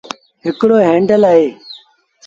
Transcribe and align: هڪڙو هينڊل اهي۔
هڪڙو 0.45 0.77
هينڊل 0.87 1.21
اهي۔ 1.31 1.47